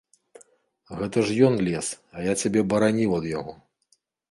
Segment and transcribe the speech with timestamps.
[1.01, 3.57] Гэта ж ён лез, а я цябе бараніў ад яго.